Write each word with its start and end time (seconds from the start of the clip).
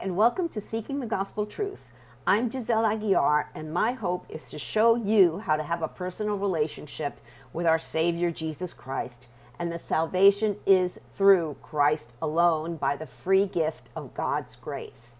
and 0.00 0.16
welcome 0.16 0.48
to 0.48 0.60
Seeking 0.60 1.00
the 1.00 1.06
Gospel 1.06 1.44
Truth. 1.44 1.90
I'm 2.24 2.48
Giselle 2.48 2.84
Aguiar, 2.84 3.46
and 3.52 3.72
my 3.72 3.92
hope 3.92 4.26
is 4.28 4.48
to 4.50 4.58
show 4.58 4.94
you 4.94 5.38
how 5.40 5.56
to 5.56 5.64
have 5.64 5.82
a 5.82 5.88
personal 5.88 6.38
relationship 6.38 7.18
with 7.52 7.66
our 7.66 7.80
Savior 7.80 8.30
Jesus 8.30 8.72
Christ. 8.72 9.28
And 9.58 9.72
the 9.72 9.78
salvation 9.78 10.56
is 10.64 11.00
through 11.10 11.56
Christ 11.62 12.14
alone 12.22 12.76
by 12.76 12.94
the 12.94 13.08
free 13.08 13.44
gift 13.44 13.90
of 13.96 14.14
God's 14.14 14.54
grace. 14.54 15.16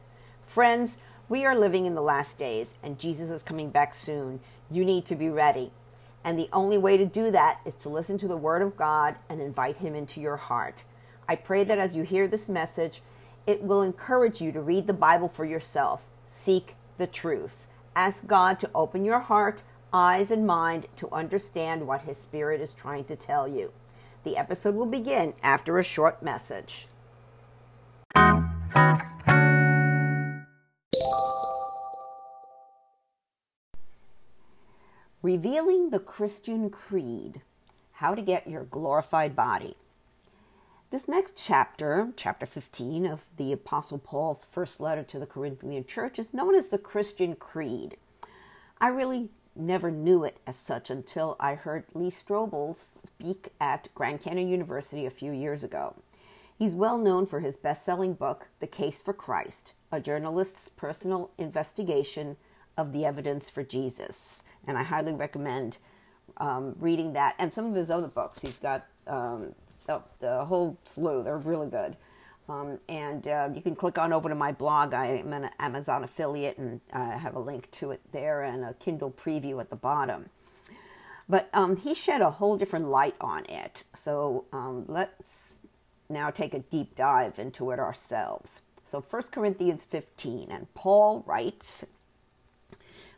Friends, 0.47 0.99
we 1.29 1.45
are 1.45 1.59
living 1.59 1.85
in 1.85 1.97
the 1.97 2.01
last 2.01 2.39
days, 2.39 2.77
and 2.81 3.01
Jesus 3.01 3.31
is 3.31 3.43
coming 3.43 3.71
back 3.71 3.95
soon. 3.95 4.39
You 4.71 4.85
need 4.85 5.07
to 5.07 5.17
be 5.17 5.29
ready. 5.29 5.73
And 6.23 6.39
the 6.39 6.49
only 6.53 6.79
way 6.79 6.97
to 6.97 7.07
do 7.07 7.33
that 7.33 7.61
is 7.65 7.75
to 7.77 7.89
listen 7.89 8.17
to 8.19 8.29
the 8.29 8.37
Word 8.37 8.63
of 8.63 8.77
God 8.77 9.17
and 9.29 9.41
invite 9.41 9.79
Him 9.79 9.97
into 9.97 10.21
your 10.21 10.37
heart. 10.37 10.85
I 11.29 11.35
pray 11.35 11.65
that 11.65 11.79
as 11.79 11.97
you 11.97 12.05
hear 12.05 12.29
this 12.29 12.49
message, 12.49 13.03
it 13.49 13.63
will 13.63 13.81
encourage 13.81 14.43
you 14.43 14.53
to 14.53 14.61
read 14.61 14.87
the 14.87 14.93
Bible 14.93 15.27
for 15.27 15.47
yourself. 15.47 16.05
Seek 16.27 16.77
the 16.99 17.07
truth. 17.07 17.65
Ask 17.97 18.27
God 18.27 18.59
to 18.59 18.71
open 18.75 19.07
your 19.07 19.21
heart, 19.21 19.63
eyes, 19.91 20.31
and 20.31 20.47
mind 20.47 20.87
to 20.97 21.11
understand 21.11 21.87
what 21.87 22.03
His 22.03 22.19
Spirit 22.19 22.61
is 22.61 22.75
trying 22.75 23.05
to 23.05 23.17
tell 23.17 23.49
you. 23.49 23.73
The 24.23 24.37
episode 24.37 24.75
will 24.75 24.85
begin 24.85 25.33
after 25.43 25.79
a 25.79 25.83
short 25.83 26.23
message. 26.23 26.89
Revealing 35.23 35.89
the 35.89 36.01
Christian 36.05 36.69
Creed 36.69 37.41
How 37.93 38.15
to 38.15 38.21
Get 38.21 38.47
Your 38.47 38.65
Glorified 38.65 39.35
Body. 39.35 39.79
This 40.91 41.07
next 41.07 41.37
chapter, 41.37 42.15
chapter 42.17 42.47
15 42.47 43.05
of 43.05 43.27
the 43.37 43.53
Apostle 43.53 43.99
Paul's 43.99 44.47
first 44.47 44.81
letter 44.81 45.03
to 45.03 45.19
the 45.19 45.27
Corinthian 45.27 45.85
church, 45.85 46.19
is 46.19 46.33
known 46.33 46.55
as 46.55 46.71
the 46.71 46.79
Christian 46.79 47.35
Creed. 47.35 47.99
I 48.81 48.89
really 48.89 49.29
never 49.55 49.91
knew 49.91 50.25
it 50.25 50.39
as 50.47 50.57
such 50.57 50.89
until 50.89 51.37
I 51.39 51.57
heard 51.57 51.85
Lee 51.93 52.09
Strobel 52.09 52.75
speak 52.75 53.51
at 53.61 53.91
Grand 53.95 54.23
Canyon 54.23 54.49
University 54.49 55.05
a 55.05 55.11
few 55.11 55.31
years 55.31 55.63
ago. 55.63 55.95
He's 56.59 56.75
well 56.75 56.97
known 56.97 57.27
for 57.27 57.41
his 57.41 57.59
best 57.59 57.85
selling 57.85 58.15
book, 58.15 58.49
The 58.61 58.67
Case 58.67 59.03
for 59.03 59.13
Christ, 59.13 59.75
a 59.93 60.01
journalist's 60.01 60.71
personal 60.71 61.33
investigation 61.37 62.39
of 62.79 62.95
the 62.95 63.05
evidence 63.05 63.51
for 63.51 63.63
Jesus. 63.63 64.43
And 64.67 64.79
I 64.79 64.85
highly 64.85 65.13
recommend 65.13 65.77
um, 66.39 66.77
reading 66.79 67.13
that 67.13 67.35
and 67.39 67.53
some 67.53 67.67
of 67.67 67.75
his 67.75 67.91
other 67.91 68.09
books. 68.09 68.41
He's 68.41 68.59
got 68.59 68.87
um, 69.07 69.53
the, 69.85 70.03
the 70.21 70.45
whole 70.45 70.79
slew. 70.85 71.23
They're 71.23 71.39
really 71.39 71.69
good. 71.69 71.97
Um, 72.49 72.79
and 72.89 73.29
uh, 73.29 73.51
you 73.55 73.61
can 73.61 73.77
click 73.77 73.99
on 73.99 74.13
over 74.13 74.29
to 74.29 74.35
my 74.35 74.53
blog. 74.53 74.95
I 74.95 75.07
am 75.07 75.33
an 75.33 75.51
Amazon 75.59 76.03
affiliate 76.03 76.57
and 76.57 76.81
I 76.93 77.17
have 77.17 77.35
a 77.35 77.41
link 77.41 77.71
to 77.73 77.91
it 77.91 78.01
there 78.13 78.43
and 78.43 78.65
a 78.65 78.75
Kindle 78.75 79.11
preview 79.11 79.61
at 79.61 79.69
the 79.69 79.77
bottom. 79.77 80.31
But 81.29 81.51
um, 81.53 81.77
he 81.77 81.93
shed 81.93 82.23
a 82.23 82.31
whole 82.31 82.57
different 82.57 82.89
light 82.89 83.17
on 83.21 83.45
it. 83.51 83.85
So 83.95 84.47
um, 84.53 84.87
let's 84.89 85.59
now 86.09 86.31
take 86.31 86.55
a 86.55 86.61
deep 86.61 86.97
dive 86.97 87.39
into 87.39 87.71
it 87.71 87.79
ourselves. 87.79 88.63
So 88.87 89.03
1 89.03 89.23
Corinthians 89.31 89.85
15, 89.85 90.51
and 90.51 90.73
Paul 90.73 91.23
writes, 91.27 91.85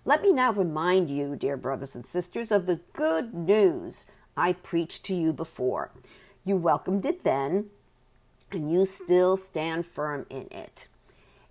Let 0.05 0.23
me 0.23 0.33
now 0.33 0.53
remind 0.53 1.09
you, 1.09 1.37
dear 1.37 1.57
brothers 1.57 1.95
and 1.95 2.05
sisters, 2.05 2.51
of 2.51 2.67
the 2.67 2.81
good 2.93 3.33
news 3.33 4.07
I 4.37 4.55
preached 4.55 5.05
to 5.05 5.15
you 5.15 5.33
before 5.33 5.93
you 6.51 6.57
welcomed 6.57 7.07
it 7.07 7.23
then, 7.23 7.67
and 8.51 8.73
you 8.73 8.85
still 8.85 9.37
stand 9.37 9.87
firm 9.87 10.27
in 10.29 10.49
it. 10.51 10.89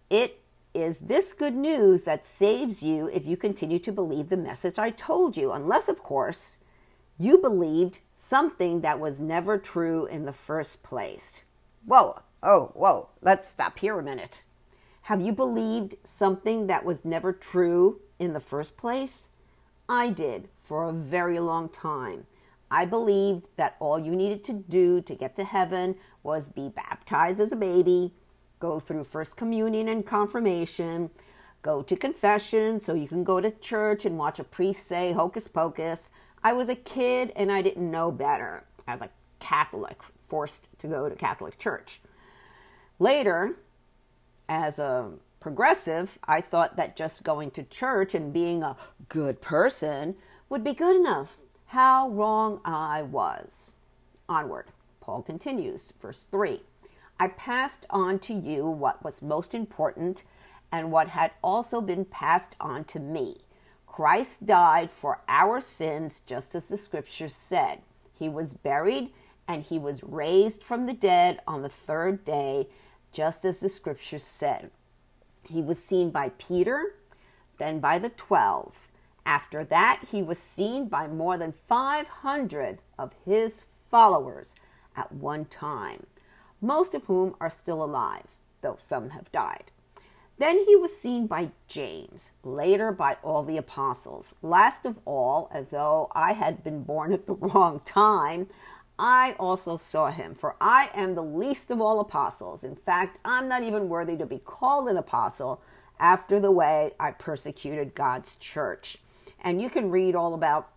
It 0.09 0.41
is 0.73 0.99
this 0.99 1.31
good 1.31 1.55
news 1.55 2.03
that 2.03 2.27
saves 2.27 2.83
you 2.83 3.07
if 3.07 3.25
you 3.25 3.37
continue 3.37 3.79
to 3.79 3.93
believe 3.93 4.27
the 4.27 4.35
message 4.37 4.77
I 4.77 4.89
told 4.89 5.37
you, 5.37 5.53
unless, 5.53 5.87
of 5.87 6.03
course, 6.03 6.57
you 7.17 7.37
believed 7.37 7.99
something 8.11 8.81
that 8.81 8.99
was 8.99 9.21
never 9.21 9.57
true 9.57 10.05
in 10.05 10.25
the 10.25 10.33
first 10.33 10.83
place. 10.83 11.43
Whoa, 11.85 12.21
oh, 12.43 12.71
whoa, 12.75 13.09
let's 13.21 13.47
stop 13.47 13.79
here 13.79 13.97
a 13.97 14.03
minute. 14.03 14.43
Have 15.03 15.21
you 15.21 15.31
believed 15.31 15.95
something 16.03 16.67
that 16.67 16.83
was 16.83 17.05
never 17.05 17.31
true 17.31 18.01
in 18.19 18.33
the 18.33 18.41
first 18.41 18.77
place? 18.77 19.29
I 19.87 20.09
did 20.09 20.49
for 20.57 20.83
a 20.83 20.93
very 20.93 21.39
long 21.39 21.69
time. 21.69 22.27
I 22.71 22.85
believed 22.85 23.47
that 23.55 23.75
all 23.79 23.97
you 23.97 24.15
needed 24.15 24.43
to 24.45 24.53
do 24.53 25.01
to 25.01 25.15
get 25.15 25.35
to 25.37 25.43
heaven 25.43 25.95
was 26.21 26.47
be 26.49 26.69
baptized 26.69 27.39
as 27.39 27.51
a 27.51 27.55
baby, 27.55 28.13
go 28.59 28.79
through 28.79 29.05
First 29.05 29.37
Communion 29.37 29.87
and 29.87 30.05
Confirmation, 30.05 31.09
go 31.61 31.81
to 31.81 31.95
confession 31.95 32.79
so 32.79 32.93
you 32.93 33.07
can 33.07 33.23
go 33.23 33.41
to 33.41 33.51
church 33.51 34.05
and 34.05 34.17
watch 34.17 34.39
a 34.39 34.43
priest 34.43 34.87
say 34.87 35.11
hocus 35.13 35.47
pocus. 35.47 36.11
I 36.43 36.53
was 36.53 36.69
a 36.69 36.75
kid 36.75 37.31
and 37.35 37.51
I 37.51 37.61
didn't 37.61 37.89
know 37.89 38.11
better 38.11 38.65
as 38.87 39.01
a 39.01 39.09
Catholic, 39.39 40.01
forced 40.27 40.67
to 40.79 40.87
go 40.87 41.09
to 41.09 41.15
Catholic 41.15 41.57
church. 41.57 42.01
Later, 42.99 43.57
as 44.47 44.77
a 44.79 45.11
progressive, 45.39 46.19
I 46.27 46.41
thought 46.41 46.75
that 46.75 46.95
just 46.95 47.23
going 47.23 47.51
to 47.51 47.63
church 47.63 48.13
and 48.13 48.33
being 48.33 48.61
a 48.61 48.75
good 49.07 49.41
person 49.41 50.15
would 50.49 50.63
be 50.63 50.73
good 50.73 50.95
enough 50.95 51.37
how 51.69 52.09
wrong 52.09 52.59
I 52.65 53.03
was. 53.03 53.73
Onward. 54.27 54.65
Paul 55.01 55.21
continues, 55.21 55.93
verse 56.01 56.25
3 56.25 56.61
I 57.19 57.27
passed 57.27 57.85
on 57.91 58.17
to 58.19 58.33
you 58.33 58.67
what 58.67 59.03
was 59.03 59.21
most 59.21 59.53
important 59.53 60.23
and 60.71 60.91
what 60.91 61.09
had 61.09 61.31
also 61.43 61.79
been 61.79 62.05
passed 62.05 62.55
on 62.59 62.85
to 62.85 62.99
me. 62.99 63.37
Christ 63.85 64.47
died 64.47 64.91
for 64.91 65.21
our 65.27 65.61
sins, 65.61 66.21
just 66.25 66.55
as 66.55 66.69
the 66.69 66.77
scriptures 66.77 67.35
said. 67.35 67.81
He 68.17 68.29
was 68.29 68.53
buried 68.53 69.11
and 69.47 69.63
he 69.63 69.77
was 69.77 70.03
raised 70.03 70.63
from 70.63 70.87
the 70.87 70.93
dead 70.93 71.39
on 71.47 71.61
the 71.61 71.69
third 71.69 72.25
day, 72.25 72.67
just 73.11 73.45
as 73.45 73.59
the 73.59 73.69
scriptures 73.69 74.23
said. 74.23 74.71
He 75.47 75.61
was 75.61 75.83
seen 75.83 76.09
by 76.09 76.29
Peter, 76.39 76.95
then 77.59 77.79
by 77.79 77.99
the 77.99 78.09
twelve. 78.09 78.88
After 79.25 79.63
that, 79.65 80.01
he 80.11 80.21
was 80.21 80.37
seen 80.37 80.87
by 80.87 81.07
more 81.07 81.37
than 81.37 81.51
500 81.51 82.79
of 82.97 83.13
his 83.25 83.65
followers 83.89 84.55
at 84.95 85.11
one 85.11 85.45
time, 85.45 86.05
most 86.61 86.93
of 86.93 87.05
whom 87.05 87.35
are 87.39 87.49
still 87.49 87.83
alive, 87.83 88.27
though 88.61 88.75
some 88.79 89.11
have 89.11 89.31
died. 89.31 89.71
Then 90.39 90.63
he 90.65 90.75
was 90.75 90.97
seen 90.97 91.27
by 91.27 91.51
James, 91.67 92.31
later 92.43 92.93
by 92.93 93.17
all 93.21 93.43
the 93.43 93.57
apostles. 93.57 94.35
Last 94.41 94.85
of 94.85 94.99
all, 95.03 95.49
as 95.53 95.69
though 95.69 96.09
I 96.13 96.31
had 96.31 96.63
been 96.63 96.83
born 96.83 97.11
at 97.11 97.25
the 97.25 97.35
wrong 97.39 97.81
time, 97.83 98.47
I 98.97 99.35
also 99.39 99.77
saw 99.77 100.11
him, 100.11 100.35
for 100.35 100.55
I 100.59 100.89
am 100.93 101.15
the 101.15 101.23
least 101.23 101.71
of 101.71 101.81
all 101.81 101.99
apostles. 101.99 102.63
In 102.63 102.75
fact, 102.75 103.17
I'm 103.23 103.47
not 103.47 103.63
even 103.63 103.89
worthy 103.89 104.17
to 104.17 104.25
be 104.25 104.39
called 104.39 104.87
an 104.87 104.97
apostle 104.97 105.61
after 105.99 106.39
the 106.39 106.51
way 106.51 106.91
I 106.99 107.11
persecuted 107.11 107.95
God's 107.95 108.35
church. 108.37 108.97
And 109.41 109.61
you 109.61 109.69
can 109.69 109.89
read 109.89 110.15
all 110.15 110.33
about 110.33 110.69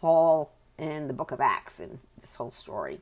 Paul 0.00 0.52
in 0.78 1.06
the 1.06 1.12
book 1.14 1.30
of 1.30 1.40
Acts 1.40 1.80
and 1.80 1.98
this 2.20 2.36
whole 2.36 2.50
story. 2.50 3.00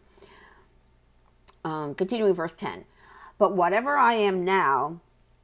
Um, 1.65 1.95
continuing 1.95 2.35
verse 2.35 2.53
10. 2.53 2.85
But 3.39 3.55
whatever 3.55 3.97
I 3.97 4.15
am 4.15 4.45
now, 4.45 5.01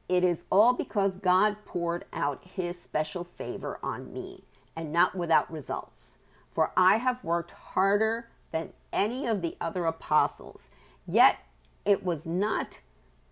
it 0.07 0.23
is 0.23 0.45
all 0.49 0.73
because 0.73 1.15
God 1.17 1.57
poured 1.65 2.05
out 2.11 2.43
his 2.55 2.81
special 2.81 3.23
favor 3.23 3.79
on 3.83 4.11
me, 4.11 4.43
and 4.75 4.91
not 4.91 5.15
without 5.15 5.51
results. 5.51 6.17
For 6.53 6.71
I 6.75 6.97
have 6.97 7.23
worked 7.23 7.51
harder 7.51 8.29
than 8.51 8.73
any 8.91 9.27
of 9.27 9.41
the 9.41 9.55
other 9.61 9.85
apostles, 9.85 10.71
yet 11.07 11.39
it 11.85 12.03
was 12.03 12.25
not 12.25 12.81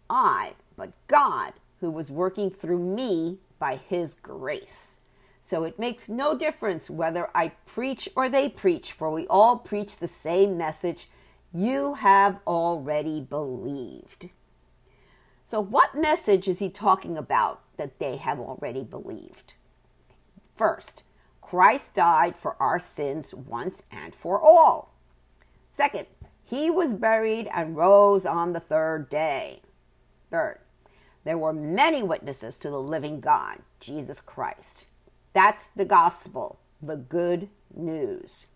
I, 0.09 0.53
but 0.77 0.91
God 1.07 1.53
who 1.79 1.89
was 1.89 2.11
working 2.11 2.49
through 2.49 2.79
me 2.79 3.39
by 3.59 3.77
his 3.77 4.13
grace. 4.13 4.97
So 5.47 5.63
it 5.63 5.79
makes 5.79 6.09
no 6.09 6.37
difference 6.37 6.89
whether 6.89 7.29
I 7.33 7.53
preach 7.65 8.09
or 8.17 8.27
they 8.27 8.49
preach, 8.49 8.91
for 8.91 9.09
we 9.09 9.25
all 9.27 9.57
preach 9.57 9.95
the 9.95 10.05
same 10.05 10.57
message 10.57 11.07
you 11.53 11.93
have 11.93 12.41
already 12.45 13.21
believed. 13.21 14.27
So, 15.45 15.61
what 15.61 15.95
message 15.95 16.49
is 16.49 16.59
he 16.59 16.69
talking 16.69 17.17
about 17.17 17.61
that 17.77 17.97
they 17.97 18.17
have 18.17 18.41
already 18.41 18.83
believed? 18.83 19.53
First, 20.53 21.03
Christ 21.39 21.95
died 21.95 22.35
for 22.35 22.61
our 22.61 22.77
sins 22.77 23.33
once 23.33 23.83
and 23.89 24.13
for 24.13 24.41
all. 24.41 24.93
Second, 25.69 26.07
he 26.43 26.69
was 26.69 26.93
buried 26.93 27.47
and 27.53 27.77
rose 27.77 28.25
on 28.25 28.51
the 28.51 28.59
third 28.59 29.09
day. 29.09 29.61
Third, 30.29 30.59
there 31.23 31.37
were 31.37 31.53
many 31.53 32.03
witnesses 32.03 32.57
to 32.57 32.69
the 32.69 32.81
living 32.81 33.21
God, 33.21 33.59
Jesus 33.79 34.19
Christ. 34.19 34.87
That's 35.37 35.67
the 35.67 35.85
gospel, 35.85 36.57
the 36.81 36.95
good 36.95 37.49
news. 37.71 38.47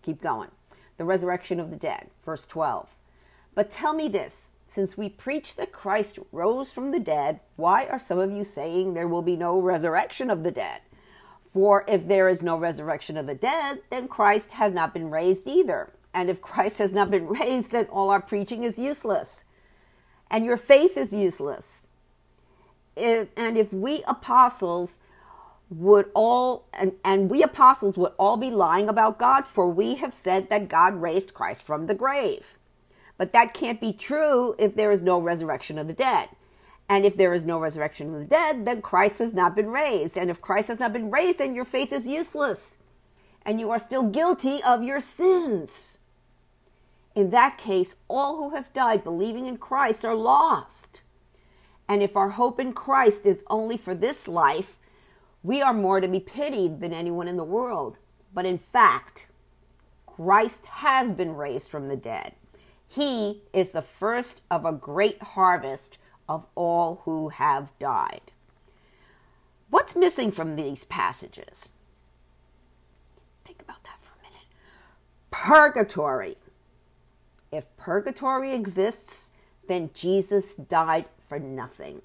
Keep 0.00 0.22
going. 0.22 0.50
The 0.96 1.04
resurrection 1.04 1.58
of 1.58 1.72
the 1.72 1.76
dead, 1.76 2.06
verse 2.24 2.46
12. 2.46 2.94
But 3.56 3.68
tell 3.68 3.94
me 3.94 4.06
this 4.06 4.52
since 4.68 4.96
we 4.96 5.08
preach 5.08 5.56
that 5.56 5.72
Christ 5.72 6.20
rose 6.30 6.70
from 6.70 6.92
the 6.92 7.00
dead, 7.00 7.40
why 7.56 7.86
are 7.86 7.98
some 7.98 8.20
of 8.20 8.30
you 8.30 8.44
saying 8.44 8.94
there 8.94 9.08
will 9.08 9.22
be 9.22 9.34
no 9.34 9.58
resurrection 9.58 10.30
of 10.30 10.44
the 10.44 10.52
dead? 10.52 10.82
For 11.52 11.84
if 11.88 12.06
there 12.06 12.28
is 12.28 12.44
no 12.44 12.56
resurrection 12.56 13.16
of 13.16 13.26
the 13.26 13.34
dead, 13.34 13.80
then 13.90 14.06
Christ 14.06 14.52
has 14.52 14.72
not 14.72 14.94
been 14.94 15.10
raised 15.10 15.48
either. 15.48 15.94
And 16.14 16.30
if 16.30 16.40
Christ 16.40 16.78
has 16.78 16.92
not 16.92 17.10
been 17.10 17.26
raised, 17.40 17.72
then 17.72 17.86
all 17.86 18.10
our 18.10 18.22
preaching 18.22 18.62
is 18.62 18.78
useless. 18.78 19.46
And 20.30 20.44
your 20.44 20.56
faith 20.56 20.96
is 20.96 21.12
useless. 21.12 21.88
If, 22.96 23.28
and 23.36 23.58
if 23.58 23.72
we 23.72 24.02
apostles 24.06 25.00
would 25.68 26.10
all 26.14 26.68
and, 26.72 26.92
and 27.04 27.28
we 27.28 27.42
apostles 27.42 27.98
would 27.98 28.12
all 28.18 28.36
be 28.36 28.50
lying 28.50 28.88
about 28.88 29.18
God, 29.18 29.46
for 29.46 29.68
we 29.68 29.96
have 29.96 30.14
said 30.14 30.48
that 30.50 30.68
God 30.68 30.94
raised 30.94 31.34
Christ 31.34 31.62
from 31.62 31.86
the 31.86 31.94
grave. 31.94 32.56
But 33.18 33.32
that 33.32 33.54
can't 33.54 33.80
be 33.80 33.92
true 33.92 34.54
if 34.58 34.74
there 34.74 34.92
is 34.92 35.02
no 35.02 35.18
resurrection 35.18 35.78
of 35.78 35.86
the 35.86 35.92
dead. 35.92 36.28
And 36.88 37.04
if 37.04 37.16
there 37.16 37.34
is 37.34 37.44
no 37.44 37.58
resurrection 37.58 38.14
of 38.14 38.20
the 38.20 38.26
dead, 38.26 38.64
then 38.64 38.80
Christ 38.80 39.18
has 39.18 39.34
not 39.34 39.56
been 39.56 39.70
raised. 39.70 40.16
And 40.16 40.30
if 40.30 40.40
Christ 40.40 40.68
has 40.68 40.78
not 40.78 40.92
been 40.92 41.10
raised, 41.10 41.38
then 41.38 41.54
your 41.54 41.64
faith 41.64 41.92
is 41.92 42.06
useless. 42.06 42.78
And 43.44 43.58
you 43.58 43.70
are 43.70 43.78
still 43.78 44.04
guilty 44.04 44.62
of 44.62 44.82
your 44.82 45.00
sins. 45.00 45.98
In 47.14 47.30
that 47.30 47.58
case, 47.58 47.96
all 48.08 48.36
who 48.36 48.54
have 48.54 48.72
died 48.72 49.02
believing 49.02 49.46
in 49.46 49.56
Christ 49.56 50.04
are 50.04 50.14
lost. 50.14 51.00
And 51.88 52.02
if 52.02 52.16
our 52.16 52.30
hope 52.30 52.58
in 52.58 52.72
Christ 52.72 53.26
is 53.26 53.44
only 53.48 53.76
for 53.76 53.94
this 53.94 54.26
life, 54.26 54.78
we 55.42 55.62
are 55.62 55.74
more 55.74 56.00
to 56.00 56.08
be 56.08 56.20
pitied 56.20 56.80
than 56.80 56.92
anyone 56.92 57.28
in 57.28 57.36
the 57.36 57.44
world. 57.44 58.00
But 58.34 58.46
in 58.46 58.58
fact, 58.58 59.28
Christ 60.06 60.66
has 60.66 61.12
been 61.12 61.36
raised 61.36 61.70
from 61.70 61.86
the 61.86 61.96
dead. 61.96 62.34
He 62.88 63.42
is 63.52 63.72
the 63.72 63.82
first 63.82 64.42
of 64.50 64.64
a 64.64 64.72
great 64.72 65.22
harvest 65.22 65.98
of 66.28 66.46
all 66.54 67.02
who 67.04 67.28
have 67.28 67.70
died. 67.78 68.32
What's 69.70 69.96
missing 69.96 70.32
from 70.32 70.56
these 70.56 70.84
passages? 70.84 71.68
Think 73.44 73.60
about 73.62 73.82
that 73.84 73.98
for 74.00 74.12
a 74.18 74.22
minute. 74.22 74.46
Purgatory. 75.30 76.36
If 77.52 77.74
purgatory 77.76 78.52
exists, 78.52 79.32
then 79.68 79.90
Jesus 79.92 80.54
died 80.54 81.06
for 81.28 81.38
nothing. 81.38 82.02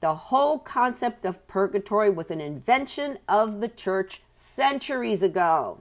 The 0.00 0.14
whole 0.14 0.58
concept 0.58 1.24
of 1.24 1.46
purgatory 1.48 2.10
was 2.10 2.30
an 2.30 2.40
invention 2.40 3.18
of 3.28 3.60
the 3.60 3.68
church 3.68 4.22
centuries 4.30 5.22
ago. 5.22 5.80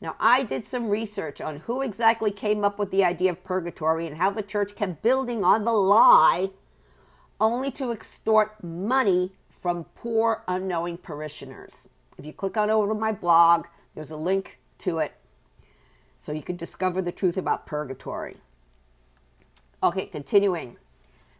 Now, 0.00 0.16
I 0.20 0.42
did 0.42 0.66
some 0.66 0.90
research 0.90 1.40
on 1.40 1.60
who 1.60 1.80
exactly 1.80 2.30
came 2.30 2.62
up 2.62 2.78
with 2.78 2.90
the 2.90 3.04
idea 3.04 3.30
of 3.30 3.42
purgatory 3.42 4.06
and 4.06 4.18
how 4.18 4.30
the 4.30 4.42
church 4.42 4.74
kept 4.74 5.02
building 5.02 5.44
on 5.44 5.64
the 5.64 5.72
lie 5.72 6.50
only 7.40 7.70
to 7.72 7.90
extort 7.90 8.62
money 8.62 9.32
from 9.48 9.84
poor, 9.94 10.44
unknowing 10.46 10.98
parishioners. 10.98 11.88
If 12.18 12.26
you 12.26 12.32
click 12.32 12.56
on 12.56 12.68
over 12.68 12.92
to 12.92 12.98
my 12.98 13.12
blog, 13.12 13.66
there's 13.94 14.10
a 14.10 14.16
link 14.16 14.58
to 14.78 14.98
it 14.98 15.14
so 16.18 16.32
you 16.32 16.42
can 16.42 16.56
discover 16.56 17.00
the 17.00 17.12
truth 17.12 17.36
about 17.36 17.66
purgatory. 17.66 18.36
Okay, 19.82 20.06
continuing. 20.06 20.76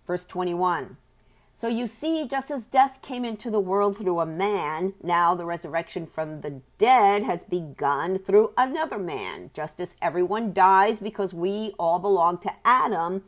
Verse 0.07 0.25
21. 0.25 0.97
So 1.57 1.69
you 1.69 1.87
see, 1.87 2.27
just 2.27 2.51
as 2.51 2.67
death 2.67 2.99
came 3.01 3.25
into 3.25 3.49
the 3.49 3.61
world 3.61 3.97
through 3.97 4.19
a 4.19 4.27
man, 4.27 4.95
now 5.05 5.37
the 5.37 5.47
resurrection 5.47 6.05
from 6.05 6.41
the 6.41 6.63
dead 6.79 7.23
has 7.23 7.45
begun 7.45 8.19
through 8.19 8.53
another 8.59 8.99
man. 8.99 9.51
Just 9.55 9.81
as 9.81 9.95
everyone 10.03 10.53
dies 10.53 10.99
because 10.99 11.33
we 11.33 11.73
all 11.79 12.01
belong 12.01 12.39
to 12.39 12.53
Adam, 12.65 13.23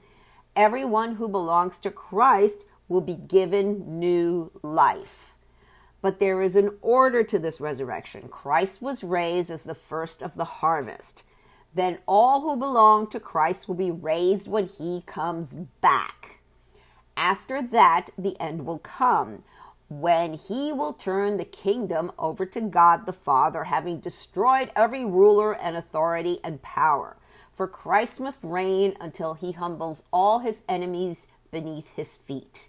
everyone 0.56 1.14
who 1.14 1.28
belongs 1.28 1.78
to 1.78 1.90
Christ 1.93 2.64
will 2.88 3.00
be 3.00 3.14
given 3.14 4.00
new 4.00 4.50
life. 4.61 5.37
But 6.02 6.19
there 6.19 6.43
is 6.43 6.56
an 6.56 6.76
order 6.82 7.23
to 7.23 7.38
this 7.38 7.61
resurrection. 7.61 8.26
Christ 8.28 8.82
was 8.82 9.05
raised 9.05 9.52
as 9.52 9.62
the 9.62 9.75
first 9.75 10.20
of 10.20 10.34
the 10.34 10.44
harvest. 10.44 11.23
Then 11.73 11.99
all 12.06 12.40
who 12.40 12.56
belong 12.56 13.08
to 13.11 13.20
Christ 13.20 13.69
will 13.69 13.76
be 13.76 13.93
raised 13.93 14.49
when 14.49 14.67
he 14.67 15.05
comes 15.06 15.55
back. 15.55 16.40
After 17.16 17.62
that, 17.62 18.10
the 18.18 18.40
end 18.40 18.66
will 18.66 18.78
come 18.78 19.42
when 19.88 20.34
he 20.34 20.72
will 20.72 20.92
turn 20.92 21.36
the 21.36 21.44
kingdom 21.44 22.10
over 22.18 22.44
to 22.44 22.60
God 22.60 23.06
the 23.06 23.12
Father, 23.12 23.64
having 23.64 24.00
destroyed 24.00 24.70
every 24.74 25.04
ruler 25.04 25.54
and 25.54 25.76
authority 25.76 26.40
and 26.42 26.62
power. 26.62 27.16
For 27.54 27.68
Christ 27.68 28.20
must 28.20 28.42
reign 28.42 28.96
until 29.00 29.34
he 29.34 29.52
humbles 29.52 30.02
all 30.12 30.40
his 30.40 30.62
enemies 30.68 31.28
beneath 31.50 31.88
his 31.94 32.16
feet. 32.16 32.68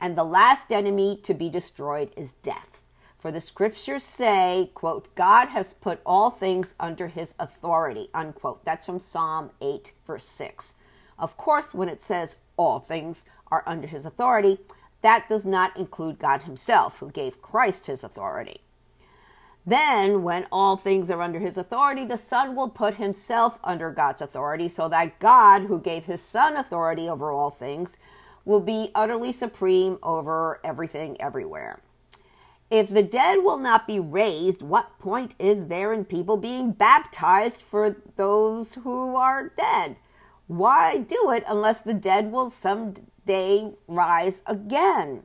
And 0.00 0.16
the 0.16 0.24
last 0.24 0.72
enemy 0.72 1.20
to 1.22 1.34
be 1.34 1.50
destroyed 1.50 2.10
is 2.16 2.32
death. 2.32 2.84
For 3.18 3.32
the 3.32 3.40
scriptures 3.40 4.04
say, 4.04 4.70
quote, 4.74 5.14
God 5.14 5.48
has 5.48 5.74
put 5.74 6.00
all 6.06 6.30
things 6.30 6.74
under 6.78 7.08
his 7.08 7.34
authority, 7.38 8.08
unquote. 8.14 8.64
That's 8.64 8.86
from 8.86 9.00
Psalm 9.00 9.50
8, 9.60 9.92
verse 10.06 10.24
6. 10.24 10.76
Of 11.18 11.36
course, 11.36 11.74
when 11.74 11.88
it 11.88 12.00
says 12.00 12.36
all 12.56 12.78
things 12.78 13.24
are 13.50 13.64
under 13.66 13.86
his 13.86 14.06
authority, 14.06 14.58
that 15.02 15.28
does 15.28 15.46
not 15.46 15.76
include 15.76 16.18
God 16.18 16.42
himself, 16.42 16.98
who 16.98 17.10
gave 17.10 17.42
Christ 17.42 17.86
his 17.86 18.02
authority. 18.02 18.62
Then, 19.64 20.22
when 20.22 20.46
all 20.50 20.76
things 20.76 21.10
are 21.10 21.20
under 21.20 21.40
his 21.40 21.58
authority, 21.58 22.04
the 22.04 22.16
Son 22.16 22.56
will 22.56 22.70
put 22.70 22.94
himself 22.94 23.58
under 23.62 23.90
God's 23.90 24.22
authority, 24.22 24.68
so 24.68 24.88
that 24.88 25.18
God, 25.18 25.64
who 25.64 25.78
gave 25.78 26.06
his 26.06 26.22
Son 26.22 26.56
authority 26.56 27.08
over 27.08 27.30
all 27.30 27.50
things, 27.50 27.98
will 28.44 28.60
be 28.60 28.90
utterly 28.94 29.30
supreme 29.30 29.98
over 30.02 30.58
everything 30.64 31.20
everywhere. 31.20 31.80
If 32.70 32.88
the 32.88 33.02
dead 33.02 33.38
will 33.44 33.58
not 33.58 33.86
be 33.86 34.00
raised, 34.00 34.62
what 34.62 34.98
point 34.98 35.34
is 35.38 35.68
there 35.68 35.92
in 35.92 36.04
people 36.04 36.36
being 36.36 36.72
baptized 36.72 37.60
for 37.60 37.96
those 38.16 38.74
who 38.74 39.16
are 39.16 39.52
dead? 39.56 39.96
Why 40.46 40.98
do 40.98 41.30
it 41.30 41.44
unless 41.46 41.82
the 41.82 41.94
dead 41.94 42.32
will 42.32 42.48
someday 43.28 43.72
rise 43.86 44.42
again? 44.46 45.22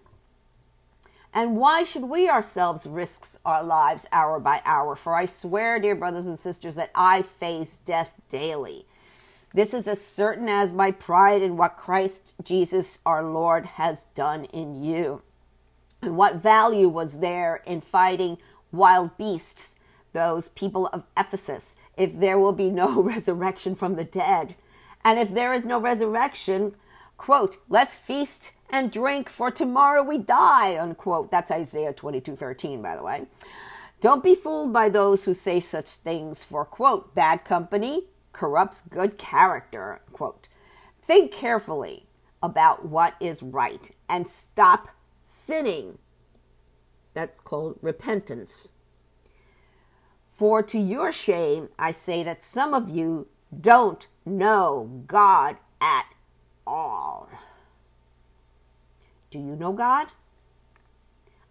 And 1.33 1.57
why 1.57 1.83
should 1.83 2.03
we 2.03 2.29
ourselves 2.29 2.85
risk 2.85 3.39
our 3.44 3.63
lives 3.63 4.05
hour 4.11 4.39
by 4.39 4.61
hour? 4.65 4.95
For 4.95 5.15
I 5.15 5.25
swear, 5.25 5.79
dear 5.79 5.95
brothers 5.95 6.27
and 6.27 6.38
sisters, 6.38 6.75
that 6.75 6.91
I 6.94 7.23
face 7.23 7.79
death 7.83 8.13
daily. 8.29 8.85
This 9.53 9.73
is 9.73 9.88
as 9.88 10.01
certain 10.01 10.50
as 10.50 10.74
my 10.74 10.91
pride 10.91 11.41
in 11.41 11.57
what 11.57 11.77
Christ 11.77 12.33
Jesus 12.43 13.00
our 13.05 13.24
Lord 13.24 13.65
has 13.65 14.05
done 14.15 14.45
in 14.45 14.83
you. 14.83 15.22
And 16.01 16.17
what 16.17 16.36
value 16.36 16.89
was 16.89 17.19
there 17.19 17.62
in 17.65 17.81
fighting 17.81 18.38
wild 18.72 19.17
beasts, 19.17 19.75
those 20.12 20.50
people 20.50 20.88
of 20.88 21.03
Ephesus, 21.17 21.75
if 21.98 22.19
there 22.19 22.38
will 22.38 22.51
be 22.51 22.69
no 22.69 23.01
resurrection 23.01 23.75
from 23.75 23.95
the 23.95 24.03
dead? 24.03 24.55
And 25.05 25.19
if 25.19 25.33
there 25.33 25.53
is 25.53 25.65
no 25.65 25.79
resurrection, 25.79 26.75
quote, 27.17 27.58
let's 27.70 28.00
feast 28.00 28.53
and 28.70 28.91
drink 28.91 29.29
for 29.29 29.51
tomorrow 29.51 30.03
we 30.03 30.17
die, 30.17 30.77
unquote. 30.77 31.32
That's 31.32 31.51
Isaiah 31.51 31.93
22 31.93 32.36
13, 32.36 32.82
by 32.82 32.96
the 32.96 33.03
way. 33.03 33.25
Don't 34.01 34.24
be 34.24 34.36
fooled 34.36 34.74
by 34.74 34.89
those 34.89 35.24
who 35.24 35.34
say 35.34 35.60
such 35.60 35.89
things, 35.89 36.43
for, 36.43 36.65
quote, 36.65 37.15
bad 37.15 37.46
company 37.46 38.08
corrupts 38.34 38.82
good 38.82 39.17
character, 39.17 40.01
quote. 40.12 40.50
Think 41.01 41.32
carefully 41.32 42.08
about 42.41 42.86
what 42.86 43.15
is 43.22 43.41
right 43.41 43.91
and 44.10 44.27
stop 44.27 44.89
sinning. 45.22 46.00
That's 47.13 47.39
called 47.39 47.79
repentance. 47.82 48.74
For 50.32 50.63
to 50.63 50.79
your 50.79 51.13
shame, 51.13 51.70
I 51.77 51.91
say 51.91 52.24
that 52.24 52.43
some 52.43 52.74
of 52.74 52.89
you 52.89 53.27
don't 53.62 54.08
know 54.25 55.03
God 55.08 55.58
at 55.79 56.08
all. 56.65 57.29
Do 59.32 59.39
you 59.39 59.55
know 59.55 59.74
God? 59.74 60.08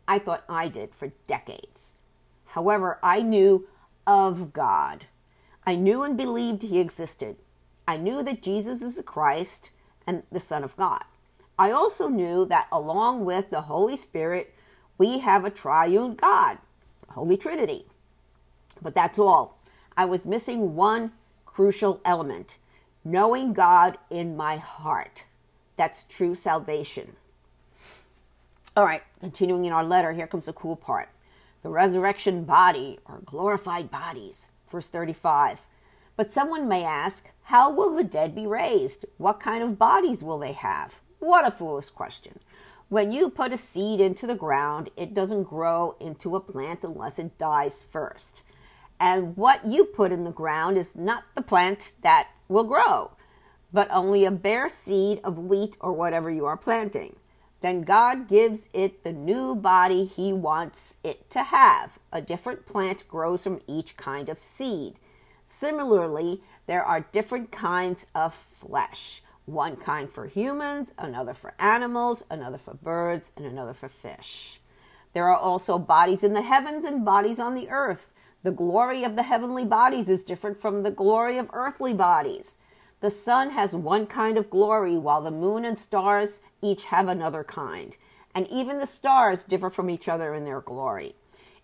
I 0.06 0.18
thought 0.18 0.44
I 0.48 0.68
did 0.68 0.94
for 0.94 1.12
decades. 1.26 1.94
However, 2.46 2.98
I 3.02 3.22
knew 3.22 3.66
of 4.06 4.52
God. 4.52 5.06
I 5.64 5.76
knew 5.76 6.02
and 6.02 6.16
believed 6.16 6.62
He 6.62 6.78
existed. 6.78 7.36
I 7.86 7.96
knew 7.96 8.22
that 8.22 8.42
Jesus 8.42 8.82
is 8.82 8.96
the 8.96 9.02
Christ 9.02 9.70
and 10.06 10.22
the 10.30 10.40
Son 10.40 10.64
of 10.64 10.76
God. 10.76 11.04
I 11.58 11.70
also 11.70 12.08
knew 12.08 12.44
that 12.46 12.68
along 12.72 13.24
with 13.24 13.50
the 13.50 13.62
Holy 13.62 13.96
Spirit, 13.96 14.54
we 14.98 15.20
have 15.20 15.44
a 15.44 15.50
triune 15.50 16.14
God, 16.14 16.58
Holy 17.10 17.36
Trinity. 17.36 17.86
But 18.80 18.94
that's 18.94 19.18
all. 19.18 19.58
I 19.96 20.04
was 20.04 20.26
missing 20.26 20.74
one 20.74 21.12
crucial 21.44 22.00
element 22.04 22.58
knowing 23.04 23.52
God 23.52 23.98
in 24.10 24.36
my 24.36 24.56
heart. 24.56 25.24
That's 25.76 26.04
true 26.04 26.34
salvation. 26.34 27.16
All 28.76 28.84
right, 28.84 29.02
continuing 29.20 29.64
in 29.64 29.72
our 29.72 29.84
letter, 29.84 30.12
here 30.12 30.26
comes 30.26 30.46
the 30.46 30.52
cool 30.52 30.76
part. 30.76 31.08
The 31.62 31.68
resurrection 31.68 32.44
body 32.44 32.98
or 33.04 33.20
glorified 33.24 33.90
bodies. 33.90 34.50
Verse 34.70 34.88
35. 34.88 35.62
But 36.16 36.30
someone 36.30 36.68
may 36.68 36.84
ask, 36.84 37.30
how 37.44 37.70
will 37.70 37.94
the 37.94 38.04
dead 38.04 38.34
be 38.34 38.46
raised? 38.46 39.04
What 39.18 39.40
kind 39.40 39.62
of 39.62 39.78
bodies 39.78 40.22
will 40.22 40.38
they 40.38 40.52
have? 40.52 41.00
What 41.18 41.46
a 41.46 41.50
foolish 41.50 41.90
question. 41.90 42.38
When 42.88 43.12
you 43.12 43.30
put 43.30 43.52
a 43.52 43.58
seed 43.58 44.00
into 44.00 44.26
the 44.26 44.34
ground, 44.34 44.90
it 44.96 45.14
doesn't 45.14 45.44
grow 45.44 45.96
into 45.98 46.36
a 46.36 46.40
plant 46.40 46.84
unless 46.84 47.18
it 47.18 47.38
dies 47.38 47.86
first. 47.90 48.42
And 49.00 49.36
what 49.36 49.64
you 49.64 49.84
put 49.84 50.12
in 50.12 50.24
the 50.24 50.30
ground 50.30 50.76
is 50.76 50.94
not 50.94 51.24
the 51.34 51.42
plant 51.42 51.92
that 52.02 52.28
will 52.52 52.64
grow, 52.64 53.12
but 53.72 53.88
only 53.90 54.24
a 54.24 54.30
bare 54.30 54.68
seed 54.68 55.20
of 55.24 55.38
wheat 55.38 55.76
or 55.80 55.92
whatever 55.92 56.30
you 56.30 56.46
are 56.46 56.56
planting. 56.56 57.16
Then 57.60 57.82
God 57.82 58.28
gives 58.28 58.68
it 58.72 59.04
the 59.04 59.12
new 59.12 59.54
body 59.54 60.04
He 60.04 60.32
wants 60.32 60.96
it 61.04 61.30
to 61.30 61.44
have. 61.44 61.98
A 62.12 62.20
different 62.20 62.66
plant 62.66 63.06
grows 63.08 63.44
from 63.44 63.60
each 63.66 63.96
kind 63.96 64.28
of 64.28 64.38
seed. 64.38 64.98
Similarly, 65.46 66.42
there 66.66 66.84
are 66.84 67.06
different 67.12 67.52
kinds 67.52 68.06
of 68.14 68.34
flesh 68.34 69.22
one 69.44 69.76
kind 69.76 70.10
for 70.10 70.26
humans, 70.26 70.94
another 70.98 71.34
for 71.34 71.54
animals, 71.58 72.24
another 72.30 72.58
for 72.58 72.74
birds, 72.74 73.32
and 73.36 73.44
another 73.44 73.74
for 73.74 73.88
fish. 73.88 74.60
There 75.12 75.28
are 75.28 75.36
also 75.36 75.78
bodies 75.78 76.24
in 76.24 76.32
the 76.32 76.42
heavens 76.42 76.84
and 76.84 77.04
bodies 77.04 77.38
on 77.38 77.54
the 77.54 77.68
earth. 77.68 78.10
The 78.44 78.50
glory 78.50 79.04
of 79.04 79.14
the 79.14 79.22
heavenly 79.22 79.64
bodies 79.64 80.08
is 80.08 80.24
different 80.24 80.58
from 80.60 80.82
the 80.82 80.90
glory 80.90 81.38
of 81.38 81.48
earthly 81.52 81.94
bodies. 81.94 82.56
The 83.00 83.10
sun 83.10 83.50
has 83.50 83.76
one 83.76 84.06
kind 84.06 84.36
of 84.36 84.50
glory, 84.50 84.96
while 84.96 85.22
the 85.22 85.30
moon 85.30 85.64
and 85.64 85.78
stars 85.78 86.40
each 86.60 86.86
have 86.86 87.06
another 87.06 87.44
kind. 87.44 87.96
And 88.34 88.48
even 88.48 88.78
the 88.78 88.86
stars 88.86 89.44
differ 89.44 89.70
from 89.70 89.88
each 89.88 90.08
other 90.08 90.34
in 90.34 90.44
their 90.44 90.60
glory. 90.60 91.14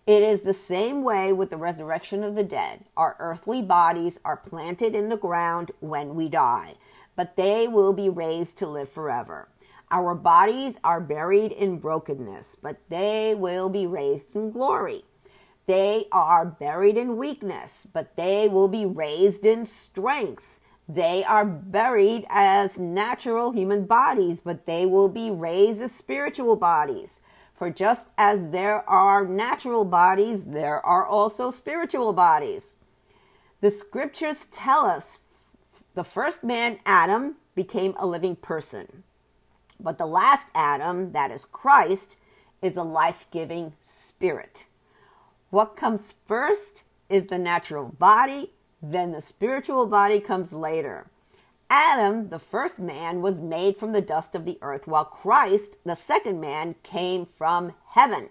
It 0.07 0.23
is 0.23 0.41
the 0.41 0.53
same 0.53 1.03
way 1.03 1.33
with 1.33 1.49
the 1.49 1.57
resurrection 1.57 2.23
of 2.23 2.35
the 2.35 2.43
dead. 2.43 2.85
Our 2.95 3.17
earthly 3.19 3.61
bodies 3.61 4.19
are 4.23 4.37
planted 4.37 4.95
in 4.95 5.09
the 5.09 5.17
ground 5.17 5.71
when 5.81 6.15
we 6.15 6.29
die, 6.29 6.75
but 7.15 7.35
they 7.35 7.67
will 7.67 7.91
be 7.91 8.07
raised 8.07 8.57
to 8.59 8.67
live 8.67 8.89
forever. 8.89 9.49
Our 9.91 10.15
bodies 10.15 10.79
are 10.83 11.01
buried 11.01 11.51
in 11.51 11.79
brokenness, 11.79 12.55
but 12.55 12.77
they 12.89 13.35
will 13.35 13.69
be 13.69 13.85
raised 13.85 14.35
in 14.35 14.51
glory. 14.51 15.03
They 15.69 16.07
are 16.11 16.45
buried 16.45 16.97
in 16.97 17.17
weakness, 17.17 17.85
but 17.93 18.15
they 18.15 18.47
will 18.47 18.69
be 18.69 18.87
raised 18.87 19.45
in 19.45 19.67
strength. 19.67 20.59
They 20.87 21.23
are 21.23 21.45
buried 21.45 22.25
as 22.27 22.79
natural 22.79 23.51
human 23.51 23.85
bodies, 23.85 24.41
but 24.41 24.65
they 24.65 24.87
will 24.87 25.09
be 25.09 25.29
raised 25.29 25.83
as 25.83 25.91
spiritual 25.91 26.55
bodies. 26.55 27.21
For 27.53 27.69
just 27.69 28.07
as 28.17 28.49
there 28.49 28.89
are 28.89 29.27
natural 29.27 29.85
bodies, 29.85 30.45
there 30.45 30.83
are 30.83 31.05
also 31.05 31.51
spiritual 31.51 32.13
bodies. 32.13 32.73
The 33.61 33.69
scriptures 33.69 34.45
tell 34.45 34.87
us 34.87 35.19
the 35.93 36.03
first 36.03 36.43
man, 36.43 36.79
Adam, 36.83 37.35
became 37.53 37.93
a 37.99 38.07
living 38.07 38.35
person. 38.35 39.03
But 39.79 39.99
the 39.99 40.07
last 40.07 40.47
Adam, 40.55 41.11
that 41.11 41.29
is 41.29 41.45
Christ, 41.45 42.17
is 42.59 42.75
a 42.75 42.81
life 42.81 43.27
giving 43.29 43.73
spirit. 43.79 44.65
What 45.49 45.75
comes 45.75 46.13
first 46.27 46.83
is 47.09 47.25
the 47.25 47.39
natural 47.39 47.87
body, 47.87 48.51
then 48.83 49.11
the 49.13 49.21
spiritual 49.21 49.87
body 49.87 50.19
comes 50.19 50.53
later. 50.53 51.07
Adam, 51.71 52.29
the 52.29 52.37
first 52.37 52.79
man, 52.79 53.21
was 53.21 53.39
made 53.39 53.75
from 53.75 53.91
the 53.91 54.01
dust 54.01 54.35
of 54.35 54.45
the 54.45 54.59
earth, 54.61 54.85
while 54.85 55.05
Christ, 55.05 55.77
the 55.83 55.95
second 55.95 56.39
man, 56.39 56.75
came 56.83 57.25
from 57.25 57.73
heaven. 57.89 58.29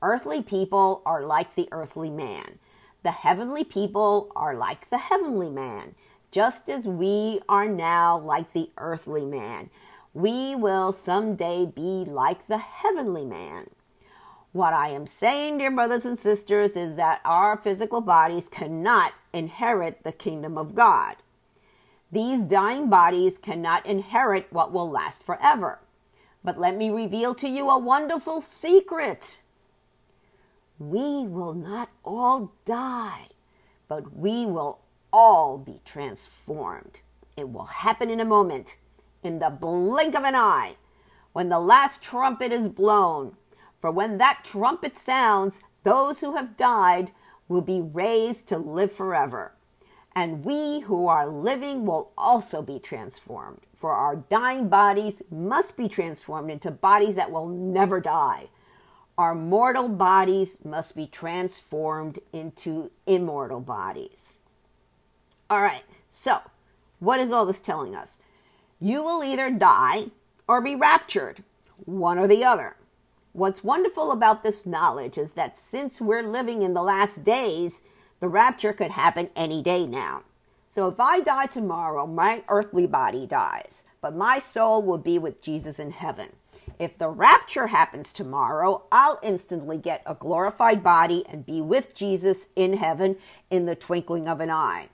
Earthly 0.00 0.40
people 0.40 1.02
are 1.04 1.24
like 1.24 1.56
the 1.56 1.68
earthly 1.72 2.10
man. 2.10 2.60
The 3.02 3.10
heavenly 3.10 3.64
people 3.64 4.30
are 4.36 4.54
like 4.54 4.88
the 4.88 4.98
heavenly 4.98 5.50
man, 5.50 5.96
just 6.30 6.68
as 6.68 6.86
we 6.86 7.40
are 7.48 7.68
now 7.68 8.18
like 8.18 8.52
the 8.52 8.70
earthly 8.78 9.24
man. 9.24 9.70
We 10.14 10.54
will 10.54 10.92
someday 10.92 11.66
be 11.66 12.04
like 12.04 12.46
the 12.46 12.58
heavenly 12.58 13.24
man. 13.24 13.70
What 14.56 14.72
I 14.72 14.88
am 14.88 15.06
saying, 15.06 15.58
dear 15.58 15.70
brothers 15.70 16.06
and 16.06 16.18
sisters, 16.18 16.78
is 16.78 16.96
that 16.96 17.20
our 17.26 17.58
physical 17.58 18.00
bodies 18.00 18.48
cannot 18.48 19.12
inherit 19.34 20.02
the 20.02 20.12
kingdom 20.12 20.56
of 20.56 20.74
God. 20.74 21.16
These 22.10 22.46
dying 22.46 22.88
bodies 22.88 23.36
cannot 23.36 23.84
inherit 23.84 24.46
what 24.48 24.72
will 24.72 24.88
last 24.88 25.22
forever. 25.22 25.80
But 26.42 26.58
let 26.58 26.74
me 26.74 26.88
reveal 26.88 27.34
to 27.34 27.46
you 27.46 27.68
a 27.68 27.78
wonderful 27.78 28.40
secret. 28.40 29.40
We 30.78 31.26
will 31.26 31.52
not 31.52 31.90
all 32.02 32.54
die, 32.64 33.26
but 33.88 34.16
we 34.16 34.46
will 34.46 34.78
all 35.12 35.58
be 35.58 35.82
transformed. 35.84 37.00
It 37.36 37.50
will 37.50 37.66
happen 37.66 38.08
in 38.08 38.20
a 38.20 38.24
moment, 38.24 38.78
in 39.22 39.38
the 39.38 39.50
blink 39.50 40.14
of 40.14 40.24
an 40.24 40.34
eye. 40.34 40.76
When 41.34 41.50
the 41.50 41.60
last 41.60 42.02
trumpet 42.02 42.52
is 42.52 42.70
blown, 42.70 43.36
for 43.80 43.90
when 43.90 44.18
that 44.18 44.44
trumpet 44.44 44.98
sounds, 44.98 45.60
those 45.84 46.20
who 46.20 46.36
have 46.36 46.56
died 46.56 47.12
will 47.48 47.62
be 47.62 47.80
raised 47.80 48.48
to 48.48 48.58
live 48.58 48.92
forever. 48.92 49.52
And 50.14 50.44
we 50.44 50.80
who 50.80 51.06
are 51.08 51.28
living 51.28 51.84
will 51.84 52.10
also 52.16 52.62
be 52.62 52.78
transformed, 52.78 53.60
for 53.74 53.92
our 53.92 54.16
dying 54.16 54.68
bodies 54.68 55.22
must 55.30 55.76
be 55.76 55.88
transformed 55.88 56.50
into 56.50 56.70
bodies 56.70 57.16
that 57.16 57.30
will 57.30 57.48
never 57.48 58.00
die. 58.00 58.48
Our 59.18 59.34
mortal 59.34 59.88
bodies 59.88 60.58
must 60.64 60.96
be 60.96 61.06
transformed 61.06 62.18
into 62.32 62.90
immortal 63.06 63.60
bodies. 63.60 64.38
All 65.48 65.62
right, 65.62 65.84
so 66.10 66.40
what 66.98 67.20
is 67.20 67.30
all 67.30 67.46
this 67.46 67.60
telling 67.60 67.94
us? 67.94 68.18
You 68.80 69.02
will 69.02 69.22
either 69.22 69.50
die 69.50 70.06
or 70.48 70.60
be 70.60 70.74
raptured, 70.74 71.44
one 71.84 72.18
or 72.18 72.26
the 72.26 72.42
other. 72.42 72.76
What's 73.36 73.62
wonderful 73.62 74.12
about 74.12 74.42
this 74.42 74.64
knowledge 74.64 75.18
is 75.18 75.32
that 75.32 75.58
since 75.58 76.00
we're 76.00 76.22
living 76.22 76.62
in 76.62 76.72
the 76.72 76.82
last 76.82 77.22
days, 77.22 77.82
the 78.18 78.28
rapture 78.28 78.72
could 78.72 78.92
happen 78.92 79.28
any 79.36 79.60
day 79.60 79.86
now. 79.86 80.22
So 80.68 80.88
if 80.88 80.98
I 80.98 81.20
die 81.20 81.44
tomorrow, 81.44 82.06
my 82.06 82.44
earthly 82.48 82.86
body 82.86 83.26
dies, 83.26 83.84
but 84.00 84.16
my 84.16 84.38
soul 84.38 84.82
will 84.82 84.96
be 84.96 85.18
with 85.18 85.42
Jesus 85.42 85.78
in 85.78 85.90
heaven. 85.90 86.30
If 86.78 86.96
the 86.96 87.10
rapture 87.10 87.66
happens 87.66 88.10
tomorrow, 88.14 88.84
I'll 88.90 89.20
instantly 89.22 89.76
get 89.76 90.02
a 90.06 90.14
glorified 90.14 90.82
body 90.82 91.22
and 91.28 91.44
be 91.44 91.60
with 91.60 91.94
Jesus 91.94 92.48
in 92.56 92.78
heaven 92.78 93.16
in 93.50 93.66
the 93.66 93.76
twinkling 93.76 94.28
of 94.28 94.40
an 94.40 94.48
eye. 94.48 94.88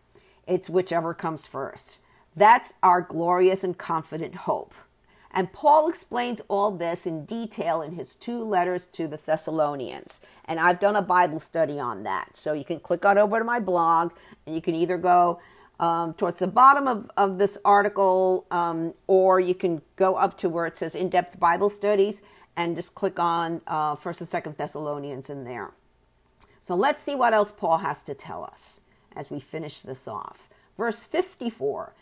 It's 0.49 0.69
whichever 0.69 1.15
comes 1.15 1.47
first. 1.47 2.01
That's 2.35 2.75
our 2.83 3.03
glorious 3.03 3.63
and 3.63 3.79
confident 3.79 4.35
hope. 4.35 4.75
And 5.33 5.53
Paul 5.53 5.89
explains 5.89 6.43
all 6.49 6.71
this 6.71 7.07
in 7.07 7.25
detail 7.25 7.81
in 7.81 7.93
his 7.93 8.15
two 8.15 8.45
letters 8.45 8.87
to 8.89 9.09
the 9.09 9.17
Thessalonians. 9.17 10.21
And 10.45 10.61
I've 10.61 10.79
done 10.79 10.95
a 10.95 11.03
Bible 11.03 11.41
study 11.41 11.81
on 11.81 12.03
that. 12.03 12.37
So 12.37 12.53
you 12.53 12.65
can 12.65 12.81
click 12.81 13.07
on 13.07 13.17
over 13.17 13.39
to 13.39 13.45
my 13.45 13.59
blog 13.59 14.13
and 14.47 14.55
you 14.55 14.61
can 14.61 14.75
either 14.75 14.99
go 14.99 15.41
um, 15.81 16.15
towards 16.15 16.39
the 16.39 16.47
bottom 16.47 16.87
of, 16.87 17.11
of 17.17 17.39
this 17.39 17.59
article 17.65 18.47
um, 18.51 18.93
or 19.07 19.41
you 19.41 19.55
can 19.55 19.81
go 19.97 20.17
up 20.17 20.37
to 20.39 20.49
where 20.49 20.67
it 20.67 20.77
says 20.77 20.95
in 20.95 21.09
depth 21.09 21.41
Bible 21.41 21.71
studies 21.71 22.23
and 22.57 22.77
just 22.77 22.95
click 22.95 23.19
on 23.19 23.63
uh, 23.67 23.97
1st 23.97 24.35
and 24.35 24.45
2nd 24.45 24.57
Thessalonians 24.59 25.31
in 25.31 25.45
there. 25.45 25.73
So 26.61 26.77
let's 26.77 27.03
see 27.03 27.15
what 27.15 27.33
else 27.33 27.51
Paul 27.51 27.79
has 27.79 28.03
to 28.05 28.15
tell 28.15 28.45
us 28.45 28.83
as 29.17 29.31
we 29.31 29.41
finish 29.41 29.81
this 29.81 30.07
off. 30.07 30.49
Verse 30.77 31.05
54 31.05 31.95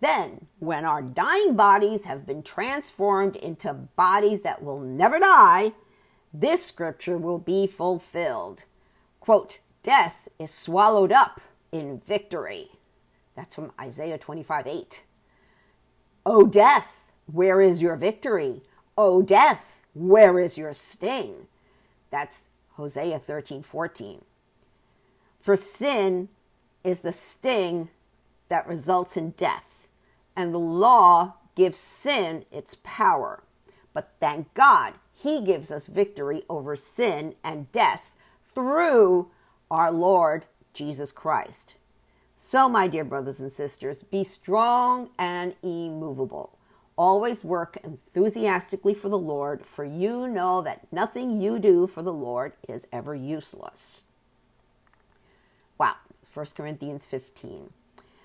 then, 0.00 0.46
when 0.60 0.84
our 0.84 1.02
dying 1.02 1.56
bodies 1.56 2.04
have 2.04 2.24
been 2.24 2.42
transformed 2.42 3.34
into 3.36 3.72
bodies 3.72 4.42
that 4.42 4.62
will 4.62 4.80
never 4.80 5.18
die, 5.18 5.72
this 6.32 6.64
scripture 6.64 7.18
will 7.18 7.38
be 7.38 7.66
fulfilled. 7.66 8.64
Quote, 9.20 9.58
Death 9.82 10.28
is 10.38 10.52
swallowed 10.52 11.12
up 11.12 11.40
in 11.72 12.00
victory. 12.06 12.70
That's 13.34 13.54
from 13.54 13.72
Isaiah 13.80 14.18
25 14.18 14.66
8. 14.66 15.04
O 16.26 16.46
death, 16.46 17.10
where 17.26 17.60
is 17.60 17.82
your 17.82 17.96
victory? 17.96 18.62
O 18.96 19.22
death, 19.22 19.84
where 19.94 20.38
is 20.38 20.58
your 20.58 20.72
sting? 20.72 21.46
That's 22.10 22.46
Hosea 22.72 23.18
13 23.18 23.62
14. 23.62 24.24
For 25.40 25.56
sin 25.56 26.28
is 26.84 27.00
the 27.00 27.12
sting 27.12 27.88
that 28.48 28.66
results 28.66 29.16
in 29.16 29.30
death 29.30 29.77
and 30.38 30.54
the 30.54 30.58
law 30.58 31.34
gives 31.56 31.80
sin 31.80 32.44
its 32.52 32.76
power. 32.84 33.42
But 33.92 34.12
thank 34.20 34.54
God, 34.54 34.94
He 35.12 35.40
gives 35.40 35.72
us 35.72 35.88
victory 35.88 36.44
over 36.48 36.76
sin 36.76 37.34
and 37.42 37.70
death 37.72 38.14
through 38.46 39.30
our 39.68 39.90
Lord 39.90 40.44
Jesus 40.72 41.10
Christ. 41.10 41.74
So, 42.36 42.68
my 42.68 42.86
dear 42.86 43.02
brothers 43.02 43.40
and 43.40 43.50
sisters, 43.50 44.04
be 44.04 44.22
strong 44.22 45.10
and 45.18 45.56
immovable. 45.60 46.56
Always 46.96 47.42
work 47.42 47.76
enthusiastically 47.82 48.94
for 48.94 49.08
the 49.08 49.18
Lord, 49.18 49.66
for 49.66 49.84
you 49.84 50.28
know 50.28 50.62
that 50.62 50.86
nothing 50.92 51.40
you 51.40 51.58
do 51.58 51.88
for 51.88 52.02
the 52.02 52.12
Lord 52.12 52.52
is 52.68 52.86
ever 52.92 53.12
useless. 53.16 54.02
Wow, 55.78 55.96
1 56.32 56.46
Corinthians 56.56 57.06
15. 57.06 57.70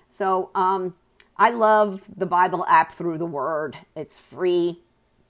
So 0.08 0.50
um, 0.54 0.94
I 1.36 1.50
love 1.50 2.02
the 2.16 2.26
Bible 2.26 2.64
app 2.68 2.92
through 2.92 3.18
the 3.18 3.26
Word. 3.26 3.78
It's 3.96 4.20
free. 4.20 4.80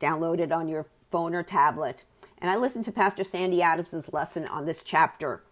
Download 0.00 0.38
it 0.38 0.52
on 0.52 0.68
your 0.68 0.86
phone 1.10 1.34
or 1.34 1.42
tablet. 1.42 2.04
And 2.38 2.50
I 2.50 2.56
listened 2.56 2.84
to 2.86 2.92
Pastor 2.92 3.24
Sandy 3.24 3.62
Adams' 3.62 4.12
lesson 4.12 4.46
on 4.48 4.66
this 4.66 4.82
chapter. 4.82 5.42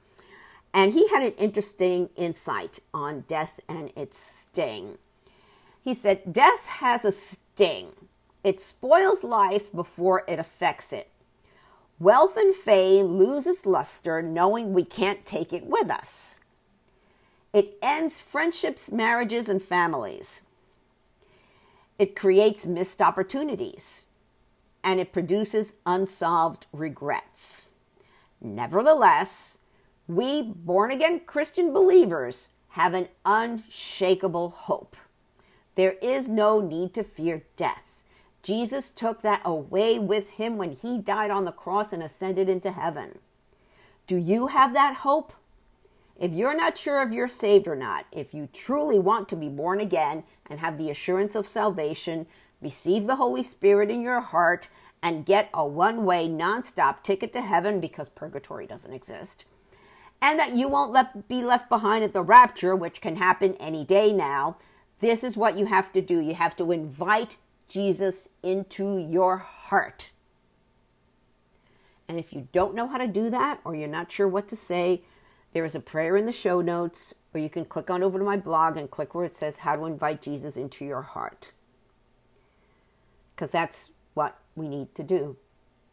And 0.75 0.93
he 0.93 1.09
had 1.09 1.23
an 1.23 1.33
interesting 1.33 2.11
insight 2.17 2.81
on 2.93 3.25
death 3.29 3.61
and 3.67 3.93
its 3.97 4.19
sting. 4.19 4.99
He 5.83 5.95
said, 5.95 6.33
Death 6.33 6.67
has 6.67 7.05
a 7.07 7.13
sting. 7.13 7.89
It 8.45 8.61
spoils 8.61 9.25
life 9.25 9.73
before 9.73 10.25
it 10.29 10.39
affects 10.39 10.93
it. 10.93 11.09
Wealth 11.99 12.37
and 12.37 12.55
fame 12.55 13.17
loses 13.19 13.65
luster 13.65 14.21
knowing 14.21 14.75
we 14.75 14.85
can't 14.85 15.23
take 15.23 15.53
it 15.53 15.65
with 15.65 15.89
us. 15.89 16.41
It 17.53 17.77
ends 17.83 18.21
friendships, 18.21 18.91
marriages, 18.91 19.49
and 19.49 19.63
families. 19.63 20.43
It 21.99 22.17
creates 22.17 22.67
missed 22.67 23.03
opportunities 23.03 24.07
and 24.83 24.99
it 24.99 25.13
produces 25.13 25.75
unsolved 25.87 26.67
regrets. 26.73 27.69
Nevertheless, 28.41 29.59
we 30.09 30.43
born 30.43 30.91
again 30.91 31.21
Christian 31.27 31.73
believers 31.73 32.49
have 32.71 32.95
an 32.95 33.09
unshakable 33.25 34.51
hope. 34.51 34.97
There 35.75 35.93
is 36.03 36.29
no 36.29 36.61
need 36.61 36.95
to 36.95 37.05
fear 37.05 37.45
death. 37.57 38.03
Jesus 38.43 38.91
took 38.91 39.23
that 39.23 39.43
away 39.45 39.99
with 39.99 40.31
him 40.31 40.57
when 40.57 40.73
he 40.73 40.99
died 40.99 41.31
on 41.31 41.45
the 41.45 41.53
cross 41.53 41.93
and 41.93 42.03
ascended 42.03 42.49
into 42.49 42.73
heaven. 42.73 43.19
Do 44.07 44.17
you 44.17 44.49
have 44.49 44.75
that 44.75 44.97
hope? 44.97 45.33
If 46.23 46.33
you're 46.33 46.57
not 46.57 46.79
sure 46.79 47.03
if 47.03 47.13
you're 47.13 47.27
saved 47.27 47.67
or 47.67 47.75
not, 47.75 48.07
if 48.13 48.33
you 48.33 48.49
truly 48.53 48.97
want 48.97 49.29
to 49.29 49.35
be 49.35 49.49
born 49.49 49.81
again 49.81 50.23
and 50.47 50.61
have 50.61 50.79
the 50.79 50.89
assurance 50.89 51.35
of 51.35 51.49
salvation, 51.49 52.29
receive 52.61 53.09
the 53.09 53.17
Holy 53.17 53.43
Spirit 53.43 53.91
in 53.91 54.03
your 54.03 54.21
heart, 54.21 54.69
and 55.03 55.27
get 55.27 55.51
a 55.53 55.67
one 55.67 56.05
way, 56.05 56.29
non 56.29 56.63
stop 56.63 57.03
ticket 57.03 57.33
to 57.33 57.41
heaven 57.41 57.81
because 57.81 58.09
purgatory 58.09 58.69
doesn't 58.69 58.93
exist, 58.93 59.47
and 60.21 60.39
that 60.39 60.55
you 60.55 60.69
won't 60.69 60.93
let, 60.93 61.27
be 61.27 61.43
left 61.43 61.69
behind 61.69 62.05
at 62.05 62.13
the 62.13 62.23
rapture, 62.23 62.77
which 62.77 63.01
can 63.01 63.17
happen 63.17 63.57
any 63.57 63.85
day 63.85 64.13
now, 64.13 64.59
this 65.01 65.25
is 65.25 65.37
what 65.37 65.59
you 65.59 65.67
have 65.67 65.93
to 65.93 66.01
do. 66.01 66.21
You 66.21 66.37
have 66.37 66.55
to 66.59 66.71
invite 66.71 67.37
Jesus 67.69 68.29
into 68.45 68.97
your 68.97 69.39
heart. 69.39 70.13
And 72.07 72.17
if 72.17 72.33
you 72.33 72.47
don't 72.53 72.77
know 72.77 72.87
how 72.87 72.99
to 72.99 73.09
do 73.09 73.29
that, 73.31 73.59
or 73.65 73.75
you're 73.75 73.89
not 73.89 74.13
sure 74.13 74.29
what 74.29 74.47
to 74.47 74.57
say, 74.57 75.03
there 75.53 75.65
is 75.65 75.75
a 75.75 75.81
prayer 75.81 76.17
in 76.17 76.27
the 76.27 76.33
show 76.33 76.61
notes, 76.61 77.15
or 77.35 77.41
you 77.41 77.51
can 77.51 77.65
click 77.65 77.91
on 77.91 78.03
over 78.03 78.19
to 78.19 78.25
my 78.25 78.37
blog 78.37 78.77
and 78.77 78.91
click 78.91 79.15
where 79.15 79.25
it 79.25 79.35
says 79.35 79.59
how 79.59 79.77
to 79.77 79.85
invite 79.85 80.23
Jesus 80.23 80.57
into 80.57 80.85
your 80.85 81.03
heart. 81.03 81.53
Because 83.35 83.51
that's 83.51 83.91
what 84.15 84.39
we 84.55 84.69
need 84.69 84.95
to 84.95 85.03
do 85.03 85.37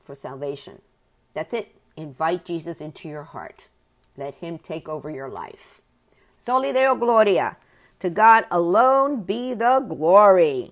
for 0.04 0.16
salvation. 0.16 0.82
That's 1.34 1.54
it. 1.54 1.76
Invite 1.98 2.46
Jesus 2.46 2.80
into 2.82 3.10
your 3.10 3.24
heart. 3.24 3.68
Let 4.16 4.36
him 4.36 4.58
take 4.58 4.88
over 4.88 5.12
your 5.12 5.30
life. 5.30 5.82
Soli 6.36 6.72
Deo 6.72 6.96
Gloria. 6.96 7.58
To 8.00 8.10
God 8.10 8.46
alone 8.50 9.24
be 9.24 9.54
the 9.54 9.80
glory. 9.82 10.72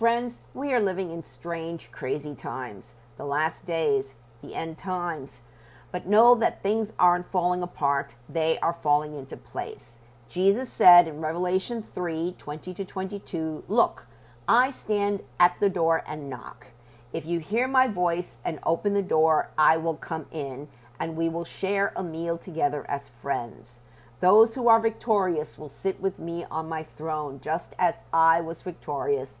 Friends, 0.00 0.44
we 0.54 0.72
are 0.72 0.80
living 0.80 1.10
in 1.10 1.22
strange, 1.22 1.92
crazy 1.92 2.34
times, 2.34 2.94
the 3.18 3.26
last 3.26 3.66
days, 3.66 4.16
the 4.40 4.54
end 4.54 4.78
times. 4.78 5.42
But 5.92 6.06
know 6.06 6.34
that 6.36 6.62
things 6.62 6.94
aren't 6.98 7.30
falling 7.30 7.62
apart, 7.62 8.16
they 8.26 8.58
are 8.60 8.72
falling 8.72 9.12
into 9.12 9.36
place. 9.36 10.00
Jesus 10.26 10.72
said 10.72 11.06
in 11.06 11.20
Revelation 11.20 11.82
3 11.82 12.34
20 12.38 12.72
to 12.72 12.82
22, 12.82 13.64
Look, 13.68 14.06
I 14.48 14.70
stand 14.70 15.22
at 15.38 15.60
the 15.60 15.68
door 15.68 16.02
and 16.06 16.30
knock. 16.30 16.68
If 17.12 17.26
you 17.26 17.38
hear 17.38 17.68
my 17.68 17.86
voice 17.86 18.38
and 18.42 18.58
open 18.64 18.94
the 18.94 19.02
door, 19.02 19.50
I 19.58 19.76
will 19.76 19.96
come 19.96 20.24
in, 20.32 20.68
and 20.98 21.14
we 21.14 21.28
will 21.28 21.44
share 21.44 21.92
a 21.94 22.02
meal 22.02 22.38
together 22.38 22.86
as 22.88 23.10
friends. 23.10 23.82
Those 24.20 24.54
who 24.54 24.68
are 24.68 24.80
victorious 24.80 25.58
will 25.58 25.70
sit 25.70 26.00
with 26.00 26.18
me 26.18 26.44
on 26.50 26.68
my 26.68 26.82
throne, 26.82 27.40
just 27.42 27.74
as 27.78 28.00
I 28.14 28.40
was 28.40 28.62
victorious 28.62 29.40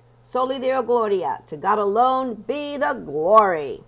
Soli 0.31 0.59
Deo 0.59 0.81
Gloria. 0.81 1.43
To 1.47 1.57
God 1.57 1.77
alone 1.77 2.35
be 2.47 2.77
the 2.77 2.93
glory. 2.93 3.81